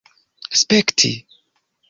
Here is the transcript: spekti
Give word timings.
spekti 0.61 1.13